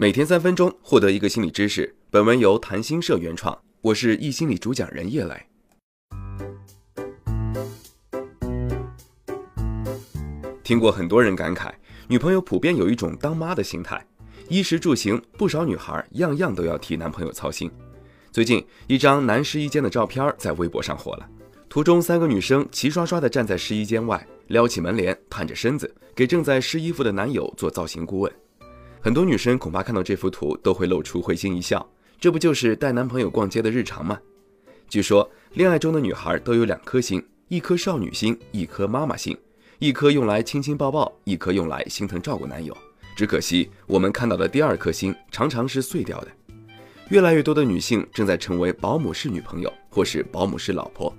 [0.00, 1.92] 每天三分钟，获得一个心理知识。
[2.08, 5.34] 本文由谈心社原创，我是易心理主讲人叶磊。
[10.62, 11.72] 听过很多人感慨，
[12.06, 14.00] 女朋友普遍有一种当妈的心态，
[14.48, 17.68] 衣食住行，不少女孩样样都要替男朋友操心。
[18.30, 21.28] 最近，一张男试衣间的照片在微博上火了，
[21.68, 28.32] 图中三个女生齐刷刷地站在试衣间外，撩起门帘，探着身子，给正在试衣服的男友做造型顾问。
[29.08, 31.90] 很多女生恐怕看到这幅图都会露出会心一笑，
[32.20, 34.20] 这不就是带男朋友逛街的日常吗？
[34.86, 39.34] 据说恋爱中的女孩都有两颗心，一颗少女心，一颗妈妈心，
[39.78, 42.76] 一颗用来亲亲抱抱，一颗用来心疼照顾男友。
[43.16, 46.28] 只可惜我们看到的第二颗心常常是碎掉的。
[47.08, 51.10] 越来越多的女性正在成为保姆式女朋友或是保姆式老婆。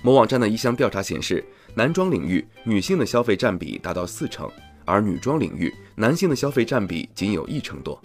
[0.00, 4.50] 某网站的一项调查显示，男装领域女性的消费占比达到四成。
[4.86, 8.00] 而女装领域，男性的消费占比仅有一成多。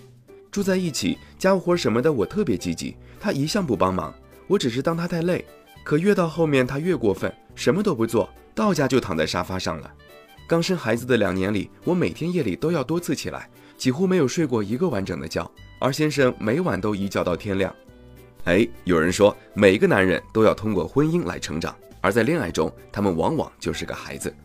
[0.52, 4.14] 住在一起，家务活什么的我特别积极，他一向不帮忙，
[4.48, 5.46] 我只是当他太累。
[5.84, 9.90] 可越到后面他越过分，什么都不做，到家就躺在沙发上了。
[10.46, 17.74] 刚生孩子的两年里，我每天夜里都要多次起来，几乎没有睡过一个完整的觉，而先生每晚都一觉到天亮。
[18.44, 24.36] 哎，有人说每个男人都要通过婚姻来成长，而在恋爱中，他们往往就是个孩子。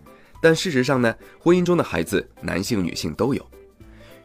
[0.40, 3.44] 但事实上呢，婚姻中的孩子，男性、女性都有。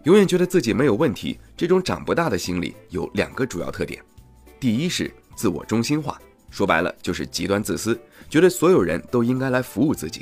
[0.03, 4.03] 永远觉得自己没有问题，这种长不大的心理有两个主要特点：
[4.59, 10.21] 第一是自我中心化，说白了就是极端自私，觉得所有人都应该来服务自己；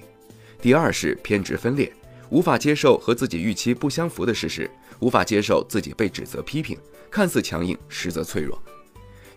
[0.61, 1.91] 第二是偏执分裂，
[2.29, 6.77] 无法接受和自己预期不相符的事实，无法接受自己被指责批评，
[7.09, 8.61] 看似强硬，实则脆弱。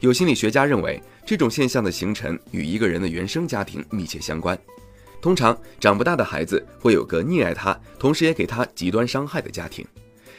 [0.00, 4.58] 有心理学家认为，这种现象的形成与一个人的原生家庭密切相关。
[5.22, 9.86] 通常长不大的孩子会有个溺爱他，同时也给他极端伤害的家庭。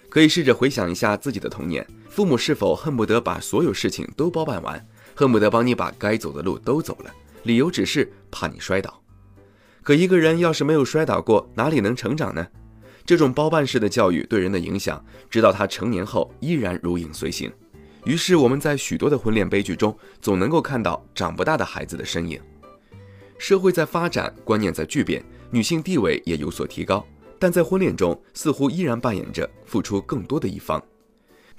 [0.09, 7.11] 可以试着回想一下自己的童年，父母是否恨不得把所有事情都包办完，恨不得帮你把该走的路都走了，
[7.43, 9.01] 理由只是怕你摔倒。
[9.81, 12.45] 可一个人要是没有摔倒过，哪里能成长呢？
[13.05, 17.49] 这种包办式的教育对人的影响，直到他成年后依然如影随形。
[18.03, 22.37] 于是我们在许多的婚恋悲剧中，总能够看到长不大的孩子的身影。
[23.43, 25.21] 社会在发展，观念在巨变，
[25.51, 27.05] 女性地位也有所提高，
[27.37, 30.81] 但在婚恋中似乎依然扮演着付出更多的一方。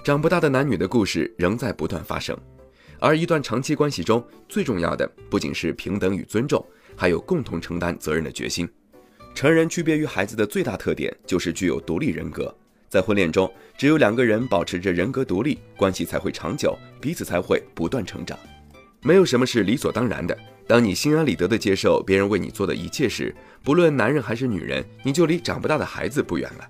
[0.03, 2.35] 长不大的男女的故事仍在不断发生，
[2.99, 6.65] 而一段长期关系中最重要的不仅是平等与尊重，
[6.97, 8.67] 还有共同承担责任的决心。
[9.35, 12.57] 成人区别于孩子的最大特点就是具有独立人格，
[12.89, 18.39] 在婚恋中，只有两个人保持着人格独立，关系才会长久，彼此才会不断成长。
[19.03, 20.35] 没有什么是理所当然的。
[20.67, 26.69] 当你心安理得地接受别人为你做的一切时，不论男人还是女人，你就离长不大的孩子不远了。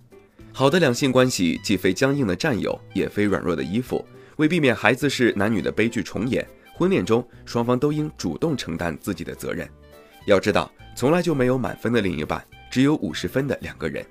[0.53, 4.05] 好的两性关系既非僵硬的占有，也非软弱的依附。
[4.37, 6.45] 为避免孩子是男女的悲剧重演，
[6.75, 9.69] 婚恋中双方都应主动承担自己的责任。
[10.27, 14.05] 要知道，从来就没有满分的另一半，只有五十分的两个人。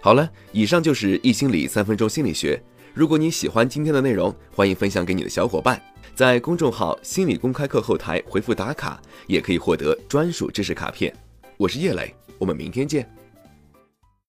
[0.00, 2.60] 好了，以上就是易心理三分钟心理学。
[2.94, 5.80] 如果你喜欢今天的内容，欢迎分享给你的小伙伴。
[6.14, 11.10] 在公众号“心理公开课”后台回复“打卡”，也可以获得专属知识卡片。
[11.56, 13.10] 我是叶磊，我们明天见。